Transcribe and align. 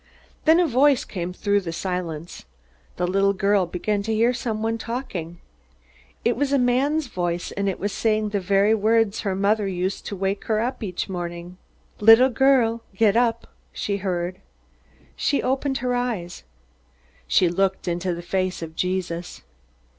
Then 0.45 0.59
a 0.59 0.65
voice 0.65 1.05
came 1.05 1.31
through 1.31 1.61
the 1.61 1.71
silence. 1.71 2.45
The 2.95 3.05
little 3.05 3.33
girl 3.33 3.67
began 3.67 4.01
to 4.01 4.15
hear 4.15 4.33
someone 4.33 4.79
talking. 4.79 5.37
It 6.25 6.35
was 6.35 6.51
a 6.51 6.57
man's 6.57 7.05
voice, 7.05 7.51
and 7.51 7.69
it 7.69 7.77
was 7.79 7.91
saying 7.91 8.29
the 8.29 8.39
very 8.39 8.73
words 8.73 9.19
her 9.19 9.35
mother 9.35 9.67
used 9.67 10.07
each 10.07 10.11
morning 10.11 10.17
to 10.17 10.19
wake 10.19 10.45
her 10.45 10.59
up 10.59 10.79
from 10.79 10.97
sleep. 10.97 11.57
"Little 11.99 12.29
girl, 12.29 12.81
get 12.95 13.15
up!" 13.15 13.53
she 13.71 13.97
heard. 13.97 14.39
She 15.15 15.43
opened 15.43 15.77
her 15.85 15.93
eyes. 15.93 16.45
She 17.27 17.47
looked 17.47 17.87
into 17.87 18.15
the 18.15 18.23
face 18.23 18.63
of 18.63 18.75
Jesus. 18.75 19.43